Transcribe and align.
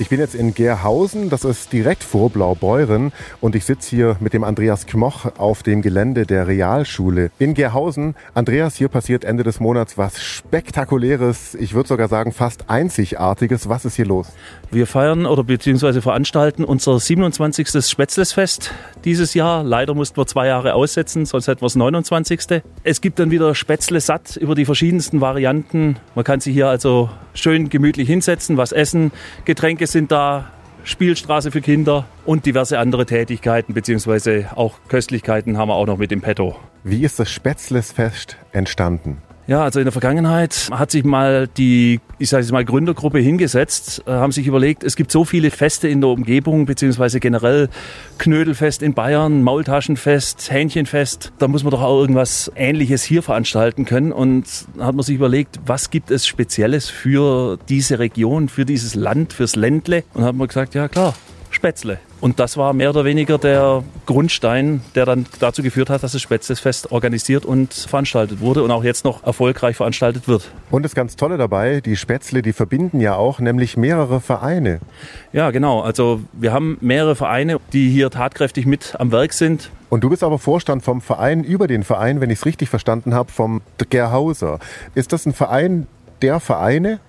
Ich 0.00 0.10
bin 0.10 0.20
jetzt 0.20 0.36
in 0.36 0.54
Gerhausen, 0.54 1.28
das 1.28 1.44
ist 1.44 1.72
direkt 1.72 2.04
vor 2.04 2.30
Blaubeuren 2.30 3.10
und 3.40 3.56
ich 3.56 3.64
sitze 3.64 3.90
hier 3.90 4.16
mit 4.20 4.32
dem 4.32 4.44
Andreas 4.44 4.86
Kmoch 4.86 5.26
auf 5.38 5.64
dem 5.64 5.82
Gelände 5.82 6.24
der 6.24 6.46
Realschule 6.46 7.32
in 7.40 7.54
Gerhausen. 7.54 8.14
Andreas, 8.32 8.76
hier 8.76 8.86
passiert 8.86 9.24
Ende 9.24 9.42
des 9.42 9.58
Monats 9.58 9.98
was 9.98 10.22
Spektakuläres, 10.22 11.56
ich 11.56 11.74
würde 11.74 11.88
sogar 11.88 12.06
sagen 12.06 12.30
fast 12.30 12.70
Einzigartiges. 12.70 13.68
Was 13.68 13.84
ist 13.84 13.96
hier 13.96 14.06
los? 14.06 14.28
Wir 14.70 14.86
feiern 14.86 15.26
oder 15.26 15.42
beziehungsweise 15.42 16.00
veranstalten 16.00 16.62
unser 16.62 17.00
27. 17.00 17.84
Spätzlesfest 17.84 18.72
dieses 19.04 19.34
Jahr. 19.34 19.64
Leider 19.64 19.94
mussten 19.94 20.16
wir 20.16 20.26
zwei 20.28 20.46
Jahre 20.46 20.74
aussetzen, 20.74 21.26
sonst 21.26 21.48
hätten 21.48 21.60
wir 21.60 21.66
das 21.66 21.74
29. 21.74 22.62
Es 22.84 23.00
gibt 23.00 23.18
dann 23.18 23.32
wieder 23.32 23.52
Spätzle 23.56 24.00
satt 24.00 24.36
über 24.36 24.54
die 24.54 24.64
verschiedensten 24.64 25.20
Varianten. 25.20 25.96
Man 26.14 26.24
kann 26.24 26.38
sich 26.38 26.54
hier 26.54 26.68
also 26.68 27.10
schön 27.38 27.68
gemütlich 27.68 28.08
hinsetzen, 28.08 28.56
was 28.56 28.72
essen, 28.72 29.12
Getränke 29.44 29.86
sind 29.86 30.10
da, 30.12 30.50
Spielstraße 30.84 31.50
für 31.50 31.60
Kinder 31.60 32.06
und 32.24 32.46
diverse 32.46 32.78
andere 32.78 33.04
Tätigkeiten 33.04 33.74
beziehungsweise 33.74 34.48
auch 34.54 34.78
Köstlichkeiten 34.88 35.58
haben 35.58 35.68
wir 35.68 35.74
auch 35.74 35.86
noch 35.86 35.98
mit 35.98 36.12
im 36.12 36.20
Petto. 36.22 36.56
Wie 36.82 37.04
ist 37.04 37.18
das 37.18 37.30
Spätzlesfest 37.30 38.36
entstanden? 38.52 39.18
Ja, 39.48 39.62
also 39.62 39.80
in 39.80 39.86
der 39.86 39.92
Vergangenheit 39.92 40.68
hat 40.70 40.90
sich 40.90 41.04
mal 41.04 41.48
die, 41.48 42.00
ich 42.18 42.28
sage 42.28 42.42
jetzt 42.42 42.52
mal 42.52 42.66
Gründergruppe 42.66 43.18
hingesetzt, 43.18 44.02
äh, 44.06 44.10
haben 44.10 44.30
sich 44.30 44.46
überlegt, 44.46 44.84
es 44.84 44.94
gibt 44.94 45.10
so 45.10 45.24
viele 45.24 45.50
Feste 45.50 45.88
in 45.88 46.02
der 46.02 46.10
Umgebung, 46.10 46.66
beziehungsweise 46.66 47.18
generell 47.18 47.70
Knödelfest 48.18 48.82
in 48.82 48.92
Bayern, 48.92 49.42
Maultaschenfest, 49.42 50.50
Hähnchenfest. 50.52 51.32
Da 51.38 51.48
muss 51.48 51.64
man 51.64 51.70
doch 51.70 51.80
auch 51.80 51.98
irgendwas 51.98 52.52
Ähnliches 52.56 53.02
hier 53.02 53.22
veranstalten 53.22 53.86
können. 53.86 54.12
Und 54.12 54.44
hat 54.78 54.94
man 54.94 55.02
sich 55.02 55.14
überlegt, 55.14 55.58
was 55.64 55.88
gibt 55.88 56.10
es 56.10 56.26
Spezielles 56.26 56.90
für 56.90 57.58
diese 57.70 57.98
Region, 57.98 58.50
für 58.50 58.66
dieses 58.66 58.94
Land, 58.94 59.32
fürs 59.32 59.56
Ländle? 59.56 60.04
Und 60.12 60.24
hat 60.24 60.34
man 60.34 60.46
gesagt, 60.48 60.74
ja 60.74 60.88
klar, 60.88 61.14
Spätzle. 61.58 61.98
Und 62.20 62.38
das 62.38 62.56
war 62.56 62.72
mehr 62.72 62.90
oder 62.90 63.04
weniger 63.04 63.36
der 63.36 63.82
Grundstein, 64.06 64.80
der 64.94 65.06
dann 65.06 65.26
dazu 65.40 65.60
geführt 65.60 65.90
hat, 65.90 66.04
dass 66.04 66.12
das 66.12 66.22
Spätzlesfest 66.22 66.92
organisiert 66.92 67.44
und 67.44 67.74
veranstaltet 67.74 68.38
wurde 68.38 68.62
und 68.62 68.70
auch 68.70 68.84
jetzt 68.84 69.04
noch 69.04 69.24
erfolgreich 69.24 69.76
veranstaltet 69.76 70.28
wird. 70.28 70.52
Und 70.70 70.84
das 70.84 70.94
ganz 70.94 71.16
Tolle 71.16 71.36
dabei, 71.36 71.80
die 71.80 71.96
Spätzle, 71.96 72.42
die 72.42 72.52
verbinden 72.52 73.00
ja 73.00 73.16
auch 73.16 73.40
nämlich 73.40 73.76
mehrere 73.76 74.20
Vereine. 74.20 74.78
Ja, 75.32 75.50
genau. 75.50 75.80
Also 75.80 76.20
wir 76.32 76.52
haben 76.52 76.78
mehrere 76.80 77.16
Vereine, 77.16 77.58
die 77.72 77.90
hier 77.90 78.10
tatkräftig 78.10 78.64
mit 78.64 78.94
am 78.96 79.10
Werk 79.10 79.32
sind. 79.32 79.72
Und 79.88 80.04
du 80.04 80.10
bist 80.10 80.22
aber 80.22 80.38
Vorstand 80.38 80.84
vom 80.84 81.00
Verein 81.00 81.42
über 81.42 81.66
den 81.66 81.82
Verein, 81.82 82.20
wenn 82.20 82.30
ich 82.30 82.38
es 82.38 82.46
richtig 82.46 82.68
verstanden 82.68 83.14
habe, 83.14 83.32
vom 83.32 83.62
Gerhauser. 83.90 84.60
Ist 84.94 85.12
das 85.12 85.26
ein 85.26 85.32
Verein 85.32 85.88
der 86.22 86.40
Vereine? 86.40 87.00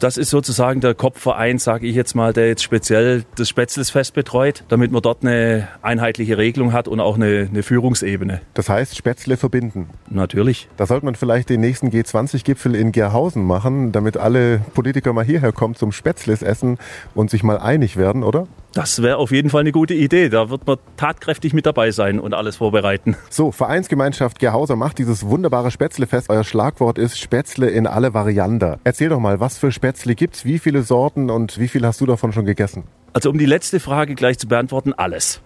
Das 0.00 0.16
ist 0.16 0.30
sozusagen 0.30 0.80
der 0.80 0.94
Kopfverein, 0.94 1.58
sage 1.58 1.86
ich 1.86 1.94
jetzt 1.94 2.14
mal, 2.14 2.32
der 2.32 2.48
jetzt 2.48 2.62
speziell 2.62 3.24
das 3.36 3.50
Spätzlesfest 3.50 4.14
betreut, 4.14 4.64
damit 4.68 4.92
man 4.92 5.02
dort 5.02 5.22
eine 5.22 5.68
einheitliche 5.82 6.38
Regelung 6.38 6.72
hat 6.72 6.88
und 6.88 7.00
auch 7.00 7.16
eine, 7.16 7.48
eine 7.50 7.62
Führungsebene. 7.62 8.40
Das 8.54 8.70
heißt 8.70 8.96
Spätzle 8.96 9.36
verbinden. 9.36 9.90
Natürlich. 10.08 10.68
Da 10.78 10.86
sollte 10.86 11.04
man 11.04 11.16
vielleicht 11.16 11.50
den 11.50 11.60
nächsten 11.60 11.90
G20-Gipfel 11.90 12.74
in 12.74 12.92
Gerhausen 12.92 13.44
machen, 13.44 13.92
damit 13.92 14.16
alle 14.16 14.62
Politiker 14.72 15.12
mal 15.12 15.24
hierher 15.24 15.52
kommen 15.52 15.74
zum 15.74 15.92
Spätzles 15.92 16.40
essen 16.40 16.78
und 17.14 17.28
sich 17.28 17.42
mal 17.42 17.58
einig 17.58 17.98
werden, 17.98 18.22
oder? 18.22 18.46
Das 18.72 19.02
wäre 19.02 19.16
auf 19.16 19.32
jeden 19.32 19.50
Fall 19.50 19.62
eine 19.62 19.72
gute 19.72 19.94
Idee. 19.94 20.28
Da 20.28 20.48
wird 20.48 20.66
man 20.66 20.78
tatkräftig 20.96 21.52
mit 21.52 21.66
dabei 21.66 21.90
sein 21.90 22.20
und 22.20 22.34
alles 22.34 22.56
vorbereiten. 22.56 23.16
So, 23.28 23.50
Vereinsgemeinschaft 23.50 24.38
Gerhauser 24.38 24.76
macht 24.76 24.98
dieses 24.98 25.26
wunderbare 25.26 25.70
Spätzlefest. 25.70 26.30
Euer 26.30 26.44
Schlagwort 26.44 26.98
ist 26.98 27.18
Spätzle 27.18 27.68
in 27.68 27.86
alle 27.86 28.14
Varianten. 28.14 28.76
Erzähl 28.84 29.08
doch 29.08 29.20
mal, 29.20 29.40
was 29.40 29.58
für 29.58 29.72
Spätzle 29.72 30.14
gibt's, 30.14 30.44
wie 30.44 30.58
viele 30.58 30.82
Sorten 30.82 31.30
und 31.30 31.58
wie 31.58 31.68
viel 31.68 31.84
hast 31.84 32.00
du 32.00 32.06
davon 32.06 32.32
schon 32.32 32.44
gegessen? 32.44 32.84
Also 33.12 33.30
um 33.30 33.38
die 33.38 33.46
letzte 33.46 33.80
Frage 33.80 34.14
gleich 34.14 34.38
zu 34.38 34.46
beantworten, 34.46 34.92
alles. 34.92 35.40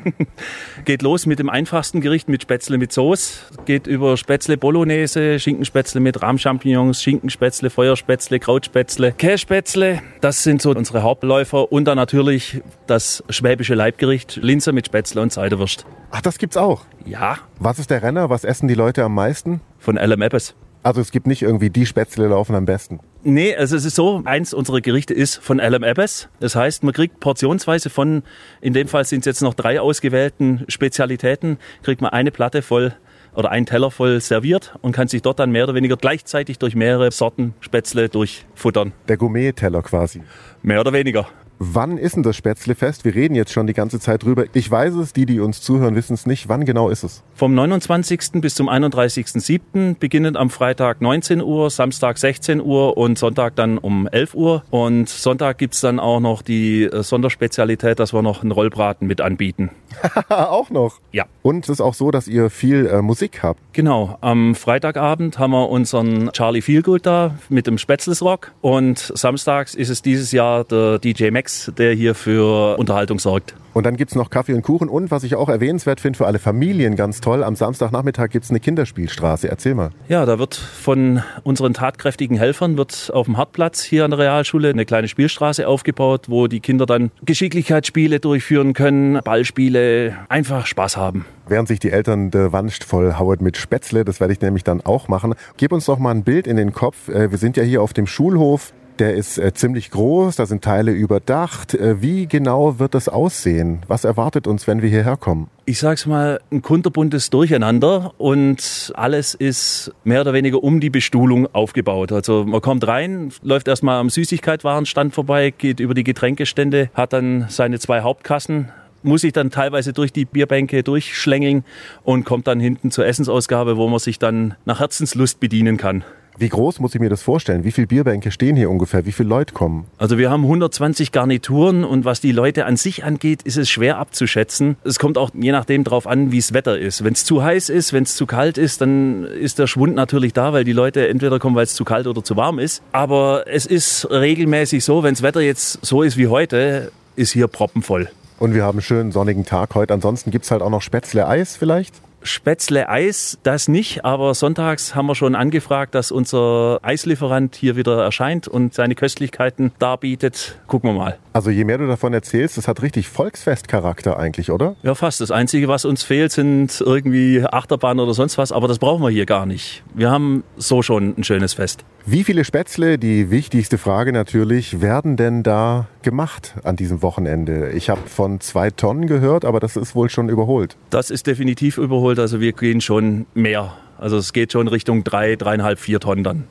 Geht 0.84 1.02
los 1.02 1.24
mit 1.24 1.38
dem 1.38 1.48
einfachsten 1.48 2.00
Gericht 2.00 2.28
mit 2.28 2.42
Spätzle 2.42 2.76
mit 2.76 2.92
Soße. 2.92 3.40
Geht 3.64 3.86
über 3.86 4.16
Spätzle 4.16 4.58
Bolognese, 4.58 5.38
Schinkenspätzle 5.38 6.00
mit 6.00 6.20
Rahmchampignons, 6.20 7.02
Schinkenspätzle, 7.02 7.70
Feuerspätzle, 7.70 8.38
Krautspätzle, 8.38 9.12
Kässpätzle. 9.12 10.02
Das 10.20 10.42
sind 10.42 10.60
so 10.60 10.72
unsere 10.72 11.02
Hauptläufer. 11.02 11.72
Und 11.72 11.86
dann 11.86 11.96
natürlich 11.96 12.60
das 12.86 13.24
schwäbische 13.30 13.74
Leibgericht, 13.74 14.36
Linse 14.36 14.72
mit 14.72 14.86
Spätzle 14.86 15.22
und 15.22 15.32
Seiderwurst. 15.32 15.86
Ach, 16.10 16.20
das 16.20 16.38
gibt's 16.38 16.58
auch? 16.58 16.84
Ja. 17.06 17.38
Was 17.58 17.78
ist 17.78 17.90
der 17.90 18.02
Renner? 18.02 18.28
Was 18.28 18.44
essen 18.44 18.68
die 18.68 18.74
Leute 18.74 19.04
am 19.04 19.14
meisten? 19.14 19.62
Von 19.78 19.96
LM 19.96 20.20
Ebbes. 20.20 20.54
Also 20.82 21.00
es 21.00 21.10
gibt 21.10 21.26
nicht 21.26 21.42
irgendwie 21.42 21.68
die 21.70 21.84
Spätzle 21.84 22.28
laufen 22.28 22.54
am 22.54 22.64
besten. 22.64 23.00
Nee, 23.22 23.54
also 23.54 23.76
es 23.76 23.84
ist 23.84 23.96
so, 23.96 24.22
eins 24.24 24.54
unserer 24.54 24.80
Gerichte 24.80 25.12
ist 25.12 25.36
von 25.36 25.58
LM 25.58 25.82
Ebbes. 25.82 26.28
Das 26.40 26.56
heißt, 26.56 26.84
man 26.84 26.94
kriegt 26.94 27.20
portionsweise 27.20 27.90
von, 27.90 28.22
in 28.62 28.72
dem 28.72 28.88
Fall 28.88 29.04
sind 29.04 29.20
es 29.20 29.26
jetzt 29.26 29.42
noch 29.42 29.52
drei 29.52 29.80
ausgewählten 29.80 30.64
Spezialitäten, 30.68 31.58
kriegt 31.82 32.00
man 32.00 32.12
eine 32.12 32.30
Platte 32.30 32.62
voll 32.62 32.94
oder 33.34 33.50
einen 33.50 33.66
Teller 33.66 33.90
voll 33.90 34.20
serviert 34.20 34.74
und 34.80 34.92
kann 34.92 35.06
sich 35.06 35.20
dort 35.20 35.38
dann 35.38 35.52
mehr 35.52 35.64
oder 35.64 35.74
weniger 35.74 35.96
gleichzeitig 35.96 36.58
durch 36.58 36.74
mehrere 36.74 37.10
Sorten 37.10 37.54
Spätzle 37.60 38.08
durchfuttern. 38.08 38.92
Der 39.08 39.18
Gourmet-Teller 39.18 39.82
quasi. 39.82 40.22
Mehr 40.62 40.80
oder 40.80 40.92
weniger. 40.92 41.28
Wann 41.62 41.98
ist 41.98 42.16
denn 42.16 42.22
das 42.22 42.36
Spätzlefest? 42.36 43.04
Wir 43.04 43.14
reden 43.14 43.34
jetzt 43.34 43.52
schon 43.52 43.66
die 43.66 43.74
ganze 43.74 44.00
Zeit 44.00 44.22
drüber. 44.22 44.46
Ich 44.54 44.70
weiß 44.70 44.94
es, 44.94 45.12
die, 45.12 45.26
die 45.26 45.40
uns 45.40 45.60
zuhören, 45.60 45.94
wissen 45.94 46.14
es 46.14 46.24
nicht. 46.24 46.48
Wann 46.48 46.64
genau 46.64 46.88
ist 46.88 47.02
es? 47.02 47.22
Vom 47.34 47.54
29. 47.54 48.40
bis 48.40 48.54
zum 48.54 48.70
31.07. 48.70 49.98
beginnend 49.98 50.38
am 50.38 50.48
Freitag 50.48 51.02
19 51.02 51.42
Uhr, 51.42 51.68
Samstag 51.68 52.16
16 52.16 52.62
Uhr 52.62 52.96
und 52.96 53.18
Sonntag 53.18 53.56
dann 53.56 53.76
um 53.76 54.08
11 54.08 54.34
Uhr. 54.34 54.62
Und 54.70 55.10
Sonntag 55.10 55.58
gibt's 55.58 55.82
dann 55.82 56.00
auch 56.00 56.20
noch 56.20 56.40
die 56.40 56.84
äh, 56.84 57.02
Sonderspezialität, 57.02 58.00
dass 58.00 58.14
wir 58.14 58.22
noch 58.22 58.40
einen 58.40 58.52
Rollbraten 58.52 59.06
mit 59.06 59.20
anbieten. 59.20 59.68
auch 60.30 60.70
noch? 60.70 60.98
Ja. 61.12 61.26
Und 61.42 61.64
es 61.64 61.68
ist 61.68 61.82
auch 61.82 61.92
so, 61.92 62.10
dass 62.10 62.26
ihr 62.26 62.48
viel 62.48 62.86
äh, 62.86 63.02
Musik 63.02 63.42
habt. 63.42 63.60
Genau. 63.74 64.16
Am 64.22 64.54
Freitagabend 64.54 65.38
haben 65.38 65.50
wir 65.50 65.68
unseren 65.68 66.32
Charlie 66.32 66.62
Feelgood 66.62 67.04
da 67.04 67.34
mit 67.50 67.66
dem 67.66 67.76
Spätzlesrock. 67.76 68.52
Und 68.62 69.12
samstags 69.14 69.74
ist 69.74 69.90
es 69.90 70.00
dieses 70.00 70.32
Jahr 70.32 70.64
der 70.64 70.98
DJ 70.98 71.30
Max 71.30 71.49
der 71.78 71.94
hier 71.94 72.14
für 72.14 72.78
Unterhaltung 72.78 73.18
sorgt. 73.18 73.54
Und 73.72 73.86
dann 73.86 73.96
gibt's 73.96 74.16
noch 74.16 74.30
Kaffee 74.30 74.54
und 74.54 74.62
Kuchen 74.62 74.88
und 74.88 75.10
was 75.10 75.22
ich 75.22 75.36
auch 75.36 75.48
erwähnenswert 75.48 76.00
finde 76.00 76.16
für 76.16 76.26
alle 76.26 76.40
Familien 76.40 76.96
ganz 76.96 77.20
toll, 77.20 77.44
am 77.44 77.54
Samstagnachmittag 77.54 78.30
gibt's 78.30 78.50
eine 78.50 78.58
Kinderspielstraße. 78.58 79.48
Erzähl 79.48 79.74
mal. 79.74 79.90
Ja, 80.08 80.26
da 80.26 80.40
wird 80.40 80.56
von 80.56 81.22
unseren 81.44 81.72
tatkräftigen 81.72 82.36
Helfern 82.36 82.76
wird 82.76 83.10
auf 83.14 83.26
dem 83.26 83.36
Hartplatz 83.36 83.82
hier 83.82 84.04
an 84.04 84.10
der 84.10 84.18
Realschule 84.18 84.70
eine 84.70 84.84
kleine 84.84 85.06
Spielstraße 85.06 85.68
aufgebaut, 85.68 86.26
wo 86.28 86.48
die 86.48 86.60
Kinder 86.60 86.84
dann 86.84 87.12
Geschicklichkeitsspiele 87.24 88.18
durchführen 88.18 88.72
können, 88.72 89.20
Ballspiele, 89.22 90.16
einfach 90.28 90.66
Spaß 90.66 90.96
haben. 90.96 91.24
Während 91.46 91.68
sich 91.68 91.78
die 91.78 91.90
Eltern 91.90 92.30
der 92.30 92.52
Wanst 92.52 92.84
voll 92.84 93.14
hauen 93.18 93.38
mit 93.40 93.56
Spätzle, 93.56 94.04
das 94.04 94.20
werde 94.20 94.32
ich 94.32 94.40
nämlich 94.40 94.64
dann 94.64 94.80
auch 94.80 95.08
machen. 95.08 95.34
Gib 95.56 95.72
uns 95.72 95.84
doch 95.84 95.98
mal 95.98 96.10
ein 96.10 96.24
Bild 96.24 96.46
in 96.46 96.56
den 96.56 96.72
Kopf. 96.72 97.08
Äh, 97.08 97.30
wir 97.30 97.38
sind 97.38 97.56
ja 97.56 97.62
hier 97.62 97.82
auf 97.82 97.92
dem 97.92 98.06
Schulhof. 98.06 98.72
Der 99.00 99.14
ist 99.14 99.38
äh, 99.38 99.54
ziemlich 99.54 99.90
groß, 99.90 100.36
da 100.36 100.44
sind 100.44 100.62
Teile 100.62 100.92
überdacht. 100.92 101.72
Äh, 101.72 102.02
wie 102.02 102.26
genau 102.26 102.78
wird 102.78 102.94
das 102.94 103.08
aussehen? 103.08 103.80
Was 103.88 104.04
erwartet 104.04 104.46
uns, 104.46 104.66
wenn 104.66 104.82
wir 104.82 104.90
hierher 104.90 105.16
kommen? 105.16 105.48
Ich 105.64 105.78
sag's 105.78 106.04
mal, 106.04 106.38
ein 106.52 106.60
kunterbuntes 106.60 107.30
Durcheinander 107.30 108.12
und 108.18 108.92
alles 108.94 109.32
ist 109.32 109.90
mehr 110.04 110.20
oder 110.20 110.34
weniger 110.34 110.62
um 110.62 110.80
die 110.80 110.90
Bestuhlung 110.90 111.48
aufgebaut. 111.54 112.12
Also 112.12 112.44
man 112.44 112.60
kommt 112.60 112.86
rein, 112.86 113.32
läuft 113.42 113.68
erstmal 113.68 113.98
am 113.98 114.10
Süßigkeitwarenstand 114.10 115.14
vorbei, 115.14 115.50
geht 115.56 115.80
über 115.80 115.94
die 115.94 116.04
Getränkestände, 116.04 116.90
hat 116.92 117.14
dann 117.14 117.46
seine 117.48 117.78
zwei 117.78 118.02
Hauptkassen, 118.02 118.68
muss 119.02 119.22
sich 119.22 119.32
dann 119.32 119.50
teilweise 119.50 119.94
durch 119.94 120.12
die 120.12 120.26
Bierbänke 120.26 120.82
durchschlängeln 120.82 121.64
und 122.02 122.24
kommt 122.26 122.46
dann 122.46 122.60
hinten 122.60 122.90
zur 122.90 123.06
Essensausgabe, 123.06 123.78
wo 123.78 123.88
man 123.88 123.98
sich 123.98 124.18
dann 124.18 124.56
nach 124.66 124.80
Herzenslust 124.80 125.40
bedienen 125.40 125.78
kann. 125.78 126.04
Wie 126.38 126.48
groß 126.48 126.80
muss 126.80 126.94
ich 126.94 127.00
mir 127.00 127.10
das 127.10 127.22
vorstellen? 127.22 127.64
Wie 127.64 127.72
viele 127.72 127.86
Bierbänke 127.86 128.30
stehen 128.30 128.56
hier 128.56 128.70
ungefähr? 128.70 129.04
Wie 129.04 129.12
viele 129.12 129.28
Leute 129.28 129.52
kommen? 129.52 129.86
Also 129.98 130.16
wir 130.16 130.30
haben 130.30 130.44
120 130.44 131.12
Garnituren 131.12 131.84
und 131.84 132.04
was 132.04 132.20
die 132.20 132.32
Leute 132.32 132.64
an 132.66 132.76
sich 132.76 133.04
angeht, 133.04 133.42
ist 133.42 133.56
es 133.56 133.68
schwer 133.68 133.98
abzuschätzen. 133.98 134.76
Es 134.84 134.98
kommt 134.98 135.18
auch 135.18 135.30
je 135.34 135.52
nachdem 135.52 135.84
drauf 135.84 136.06
an, 136.06 136.32
wie 136.32 136.38
es 136.38 136.52
Wetter 136.52 136.78
ist. 136.78 137.04
Wenn 137.04 137.12
es 137.12 137.24
zu 137.24 137.42
heiß 137.42 137.68
ist, 137.68 137.92
wenn 137.92 138.04
es 138.04 138.16
zu 138.16 138.26
kalt 138.26 138.58
ist, 138.58 138.80
dann 138.80 139.24
ist 139.24 139.58
der 139.58 139.66
Schwund 139.66 139.94
natürlich 139.94 140.32
da, 140.32 140.52
weil 140.52 140.64
die 140.64 140.72
Leute 140.72 141.08
entweder 141.08 141.38
kommen, 141.38 141.56
weil 141.56 141.64
es 141.64 141.74
zu 141.74 141.84
kalt 141.84 142.06
oder 142.06 142.24
zu 142.24 142.36
warm 142.36 142.58
ist. 142.58 142.82
Aber 142.92 143.44
es 143.46 143.66
ist 143.66 144.08
regelmäßig 144.10 144.84
so, 144.84 145.02
wenn 145.02 145.14
das 145.14 145.22
Wetter 145.22 145.40
jetzt 145.40 145.84
so 145.84 146.02
ist 146.02 146.16
wie 146.16 146.28
heute, 146.28 146.92
ist 147.16 147.32
hier 147.32 147.48
proppenvoll. 147.48 148.08
Und 148.38 148.54
wir 148.54 148.64
haben 148.64 148.78
einen 148.78 148.82
schönen 148.82 149.12
sonnigen 149.12 149.44
Tag 149.44 149.74
heute. 149.74 149.92
Ansonsten 149.92 150.30
gibt's 150.30 150.50
halt 150.50 150.62
auch 150.62 150.70
noch 150.70 150.80
Spätzle-Eis 150.80 151.56
vielleicht? 151.56 151.94
Spätzle 152.22 152.88
Eis, 152.88 153.38
das 153.42 153.68
nicht, 153.68 154.04
aber 154.04 154.34
sonntags 154.34 154.94
haben 154.94 155.06
wir 155.06 155.14
schon 155.14 155.34
angefragt, 155.34 155.94
dass 155.94 156.12
unser 156.12 156.78
Eislieferant 156.82 157.56
hier 157.56 157.76
wieder 157.76 158.02
erscheint 158.02 158.46
und 158.46 158.74
seine 158.74 158.94
Köstlichkeiten 158.94 159.72
darbietet. 159.78 160.58
Gucken 160.66 160.90
wir 160.90 160.94
mal. 160.98 161.18
Also 161.32 161.50
je 161.50 161.64
mehr 161.64 161.78
du 161.78 161.86
davon 161.86 162.12
erzählst, 162.12 162.58
das 162.58 162.68
hat 162.68 162.82
richtig 162.82 163.08
Volksfestcharakter 163.08 164.18
eigentlich, 164.18 164.50
oder? 164.50 164.76
Ja, 164.82 164.94
fast. 164.94 165.20
Das 165.20 165.30
Einzige, 165.30 165.68
was 165.68 165.84
uns 165.84 166.02
fehlt, 166.02 166.32
sind 166.32 166.80
irgendwie 166.80 167.44
Achterbahnen 167.44 168.00
oder 168.04 168.14
sonst 168.14 168.36
was, 168.38 168.52
aber 168.52 168.68
das 168.68 168.78
brauchen 168.78 169.02
wir 169.02 169.10
hier 169.10 169.26
gar 169.26 169.46
nicht. 169.46 169.82
Wir 169.94 170.10
haben 170.10 170.44
so 170.56 170.82
schon 170.82 171.14
ein 171.16 171.24
schönes 171.24 171.54
Fest. 171.54 171.84
Wie 172.06 172.24
viele 172.24 172.44
Spätzle, 172.44 172.98
die 172.98 173.30
wichtigste 173.30 173.76
Frage 173.76 174.12
natürlich, 174.12 174.80
werden 174.80 175.16
denn 175.16 175.42
da 175.42 175.86
gemacht 176.00 176.54
an 176.64 176.74
diesem 176.74 177.02
Wochenende? 177.02 177.72
Ich 177.72 177.90
habe 177.90 178.00
von 178.06 178.40
zwei 178.40 178.70
Tonnen 178.70 179.06
gehört, 179.06 179.44
aber 179.44 179.60
das 179.60 179.76
ist 179.76 179.94
wohl 179.94 180.08
schon 180.08 180.30
überholt. 180.30 180.76
Das 180.88 181.10
ist 181.10 181.26
definitiv 181.26 181.76
überholt. 181.76 182.18
Also 182.18 182.40
wir 182.40 182.52
gehen 182.52 182.80
schon 182.80 183.26
mehr. 183.34 183.74
Also 183.98 184.16
es 184.16 184.32
geht 184.32 184.50
schon 184.52 184.66
Richtung 184.66 185.04
drei, 185.04 185.36
dreieinhalb, 185.36 185.78
vier 185.78 186.00
Tonnen 186.00 186.24
dann. 186.24 186.44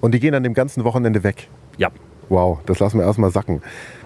Und 0.00 0.12
die 0.12 0.18
gehen 0.18 0.32
dann 0.32 0.42
dem 0.42 0.54
ganzen 0.54 0.82
Wochenende 0.82 1.22
weg? 1.22 1.48
Ja. 1.78 1.90
Wow, 2.28 2.58
das 2.66 2.80
lassen 2.80 2.98
wir 2.98 3.06
erstmal 3.06 3.30
sacken. 3.30 3.62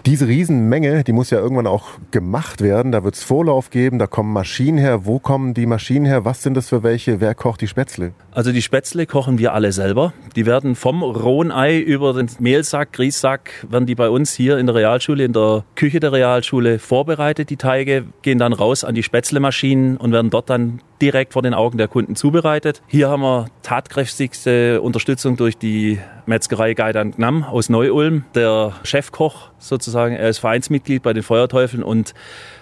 Diese 0.07 0.27
Riesenmenge, 0.27 1.05
die 1.05 1.13
muss 1.13 1.29
ja 1.31 1.39
irgendwann 1.39 1.67
auch 1.67 1.89
gemacht 2.11 2.63
werden. 2.63 2.91
Da 2.91 3.05
wird 3.05 3.17
es 3.17 3.23
Vorlauf 3.23 3.69
geben, 3.69 3.99
da 3.99 4.07
kommen 4.07 4.33
Maschinen 4.33 4.79
her. 4.79 5.05
Wo 5.05 5.19
kommen 5.19 5.53
die 5.53 5.67
Maschinen 5.67 6.07
her? 6.07 6.25
Was 6.25 6.43
sind 6.43 6.55
das 6.55 6.71
für 6.71 6.83
welche? 6.83 7.21
Wer 7.21 7.35
kocht 7.35 7.61
die 7.61 7.69
Spätzle? 7.69 8.13
Also 8.33 8.51
die 8.51 8.63
Spätzle 8.63 9.07
kochen 9.07 9.39
wir 9.39 9.53
alle 9.53 9.73
selber. 9.73 10.15
Die 10.37 10.47
werden 10.47 10.75
vom 10.75 11.03
rohen 11.03 11.53
Ei 11.53 11.79
über 11.79 12.15
den 12.15 12.31
Mehlsack, 12.39 12.93
Grießsack, 12.93 13.67
werden 13.69 13.85
die 13.85 13.95
bei 13.95 14.09
uns 14.09 14.33
hier 14.33 14.57
in 14.57 14.67
der 14.67 14.75
Realschule, 14.75 15.25
in 15.25 15.35
der 15.35 15.65
Küche 15.75 16.01
der 16.01 16.13
Realschule 16.13 16.79
vorbereitet. 16.79 17.51
Die 17.51 17.57
Teige 17.57 18.05
gehen 18.23 18.39
dann 18.39 18.55
raus 18.55 18.85
an 18.85 18.95
die 18.95 19.03
Spätzlemaschinen 19.03 19.99
und 19.99 20.13
werden 20.13 20.31
dort 20.31 20.49
dann 20.49 20.81
direkt 21.03 21.33
vor 21.33 21.43
den 21.43 21.55
Augen 21.55 21.79
der 21.79 21.89
Kunden 21.89 22.15
zubereitet. 22.15 22.83
Hier 22.87 23.09
haben 23.09 23.23
wir 23.23 23.47
tatkräftigste 23.63 24.81
Unterstützung 24.81 25.37
durch 25.37 25.57
die 25.57 25.99
Metzgerei 26.27 26.75
Geidan 26.75 27.13
Gnam 27.13 27.43
aus 27.43 27.69
Neu-Ulm. 27.69 28.25
Der 28.35 28.75
Chefkoch 28.85 29.51
sozusagen, 29.59 29.90
er 29.95 30.29
ist 30.29 30.39
Vereinsmitglied 30.39 31.03
bei 31.03 31.13
den 31.13 31.23
Feuerteufeln 31.23 31.83
und 31.83 32.15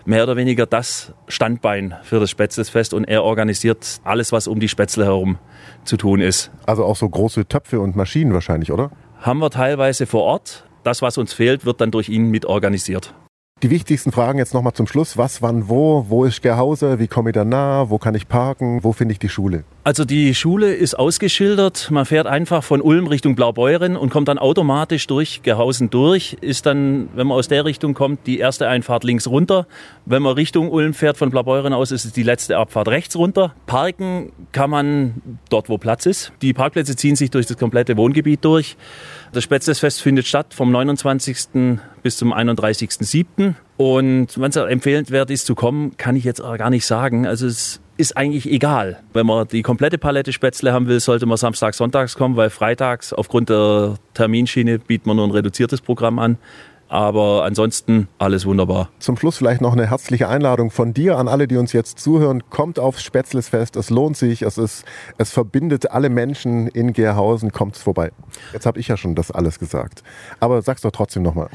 mehr 0.04 0.22
oder 0.22 0.36
weniger 0.36 0.66
das 0.66 1.12
Standbein 1.28 1.94
für 2.02 2.20
das 2.20 2.30
Spätzlesfest 2.30 2.94
und 2.94 3.04
er 3.04 3.24
organisiert 3.24 4.00
alles, 4.04 4.32
was 4.32 4.48
um 4.48 4.60
die 4.60 4.68
Spätzle 4.68 5.04
herum 5.04 5.38
zu 5.84 5.96
tun 5.96 6.20
ist. 6.20 6.50
Also 6.66 6.84
auch 6.84 6.96
so 6.96 7.08
große 7.08 7.46
Töpfe 7.46 7.80
und 7.80 7.96
Maschinen 7.96 8.32
wahrscheinlich, 8.34 8.72
oder? 8.72 8.90
Haben 9.20 9.38
wir 9.40 9.50
teilweise 9.50 10.06
vor 10.06 10.22
Ort. 10.22 10.64
Das, 10.84 11.02
was 11.02 11.18
uns 11.18 11.32
fehlt, 11.32 11.66
wird 11.66 11.80
dann 11.80 11.90
durch 11.90 12.08
ihn 12.08 12.30
mit 12.30 12.46
organisiert. 12.46 13.14
Die 13.62 13.70
wichtigsten 13.70 14.12
Fragen 14.12 14.38
jetzt 14.38 14.54
nochmal 14.54 14.72
zum 14.72 14.86
Schluss. 14.86 15.16
Was, 15.16 15.42
wann, 15.42 15.68
wo? 15.68 16.06
Wo 16.08 16.24
ist 16.24 16.42
Gerhause? 16.42 17.00
Wie 17.00 17.08
komme 17.08 17.30
ich 17.30 17.34
da 17.34 17.44
nah? 17.44 17.90
Wo 17.90 17.98
kann 17.98 18.14
ich 18.14 18.28
parken? 18.28 18.84
Wo 18.84 18.92
finde 18.92 19.12
ich 19.12 19.18
die 19.18 19.28
Schule? 19.28 19.64
Also 19.88 20.04
die 20.04 20.34
Schule 20.34 20.74
ist 20.74 20.98
ausgeschildert. 20.98 21.90
Man 21.90 22.04
fährt 22.04 22.26
einfach 22.26 22.62
von 22.62 22.82
Ulm 22.82 23.06
Richtung 23.06 23.34
Blaubeuren 23.34 23.96
und 23.96 24.10
kommt 24.10 24.28
dann 24.28 24.36
automatisch 24.36 25.06
durch 25.06 25.40
Gerhausen 25.42 25.88
durch. 25.88 26.36
Ist 26.42 26.66
dann, 26.66 27.08
wenn 27.14 27.26
man 27.26 27.38
aus 27.38 27.48
der 27.48 27.64
Richtung 27.64 27.94
kommt, 27.94 28.26
die 28.26 28.38
erste 28.38 28.68
Einfahrt 28.68 29.02
links 29.02 29.26
runter. 29.26 29.66
Wenn 30.04 30.20
man 30.20 30.34
Richtung 30.34 30.70
Ulm 30.70 30.92
fährt 30.92 31.16
von 31.16 31.30
Blaubeuren 31.30 31.72
aus, 31.72 31.90
ist 31.90 32.04
es 32.04 32.12
die 32.12 32.22
letzte 32.22 32.58
Abfahrt 32.58 32.88
rechts 32.88 33.16
runter. 33.16 33.54
Parken 33.64 34.30
kann 34.52 34.68
man 34.68 35.22
dort, 35.48 35.70
wo 35.70 35.78
Platz 35.78 36.04
ist. 36.04 36.32
Die 36.42 36.52
Parkplätze 36.52 36.94
ziehen 36.94 37.16
sich 37.16 37.30
durch 37.30 37.46
das 37.46 37.56
komplette 37.56 37.96
Wohngebiet 37.96 38.44
durch. 38.44 38.76
Das 39.32 39.42
Spätzlesfest 39.42 40.02
findet 40.02 40.26
statt 40.26 40.52
vom 40.52 40.70
29. 40.70 41.72
bis 42.02 42.18
zum 42.18 42.34
31.07. 42.34 43.54
Und 43.78 44.38
wenn 44.38 44.50
es 44.50 44.56
empfehlenswert 44.56 45.30
ist 45.30 45.46
zu 45.46 45.54
kommen, 45.54 45.96
kann 45.96 46.14
ich 46.14 46.24
jetzt 46.24 46.42
gar 46.42 46.68
nicht 46.68 46.84
sagen. 46.84 47.26
Also 47.26 47.46
es 47.46 47.80
ist 47.98 48.16
eigentlich 48.16 48.50
egal. 48.50 49.00
Wenn 49.12 49.26
man 49.26 49.48
die 49.48 49.62
komplette 49.62 49.98
Palette 49.98 50.32
Spätzle 50.32 50.72
haben 50.72 50.86
will, 50.86 51.00
sollte 51.00 51.26
man 51.26 51.36
samstags, 51.36 51.76
sonntags 51.76 52.14
kommen, 52.14 52.36
weil 52.36 52.48
freitags 52.48 53.12
aufgrund 53.12 53.50
der 53.50 53.96
Terminschiene 54.14 54.78
bietet 54.78 55.06
man 55.06 55.16
nur 55.16 55.26
ein 55.26 55.32
reduziertes 55.32 55.80
Programm 55.80 56.18
an. 56.18 56.38
Aber 56.88 57.44
ansonsten 57.44 58.08
alles 58.16 58.46
wunderbar. 58.46 58.88
Zum 58.98 59.18
Schluss 59.18 59.36
vielleicht 59.36 59.60
noch 59.60 59.74
eine 59.74 59.90
herzliche 59.90 60.28
Einladung 60.28 60.70
von 60.70 60.94
dir 60.94 61.18
an 61.18 61.28
alle, 61.28 61.46
die 61.46 61.56
uns 61.56 61.74
jetzt 61.74 61.98
zuhören. 61.98 62.48
Kommt 62.48 62.78
aufs 62.78 63.02
Spätzlesfest. 63.02 63.76
Es 63.76 63.90
lohnt 63.90 64.16
sich. 64.16 64.40
Es, 64.40 64.56
ist, 64.56 64.86
es 65.18 65.30
verbindet 65.30 65.90
alle 65.90 66.08
Menschen 66.08 66.66
in 66.68 66.94
Gerhausen. 66.94 67.52
Kommt 67.52 67.76
vorbei. 67.76 68.10
Jetzt 68.54 68.64
habe 68.64 68.80
ich 68.80 68.88
ja 68.88 68.96
schon 68.96 69.14
das 69.14 69.30
alles 69.30 69.58
gesagt. 69.58 70.02
Aber 70.40 70.62
sag's 70.62 70.80
doch 70.80 70.92
trotzdem 70.92 71.24
nochmal. 71.24 71.50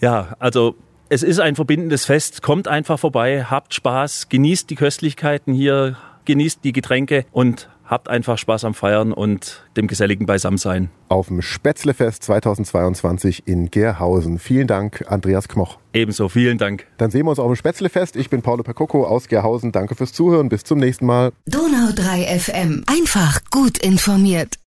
Ja, 0.00 0.34
also 0.40 0.74
es 1.12 1.22
ist 1.22 1.40
ein 1.40 1.56
verbindendes 1.56 2.06
Fest. 2.06 2.40
Kommt 2.40 2.68
einfach 2.68 2.98
vorbei, 2.98 3.44
habt 3.44 3.74
Spaß, 3.74 4.30
genießt 4.30 4.70
die 4.70 4.76
Köstlichkeiten 4.76 5.52
hier, 5.52 5.98
genießt 6.24 6.60
die 6.64 6.72
Getränke 6.72 7.26
und 7.32 7.68
habt 7.84 8.08
einfach 8.08 8.38
Spaß 8.38 8.64
am 8.64 8.72
Feiern 8.72 9.12
und 9.12 9.62
dem 9.76 9.88
geselligen 9.88 10.24
Beisammensein. 10.24 10.88
Auf 11.10 11.28
dem 11.28 11.42
Spätzlefest 11.42 12.22
2022 12.22 13.46
in 13.46 13.70
Gerhausen. 13.70 14.38
Vielen 14.38 14.66
Dank, 14.66 15.04
Andreas 15.06 15.48
Kmoch. 15.48 15.76
Ebenso, 15.92 16.30
vielen 16.30 16.56
Dank. 16.56 16.86
Dann 16.96 17.10
sehen 17.10 17.26
wir 17.26 17.30
uns 17.30 17.38
auf 17.38 17.52
dem 17.52 17.56
Spätzlefest. 17.56 18.16
Ich 18.16 18.30
bin 18.30 18.40
Paulo 18.40 18.62
Percoco 18.62 19.04
aus 19.04 19.28
Gerhausen. 19.28 19.70
Danke 19.70 19.94
fürs 19.94 20.14
Zuhören. 20.14 20.48
Bis 20.48 20.64
zum 20.64 20.78
nächsten 20.78 21.04
Mal. 21.04 21.32
Donau 21.44 21.92
3 21.94 22.38
FM. 22.38 22.84
Einfach 22.86 23.40
gut 23.50 23.76
informiert. 23.76 24.61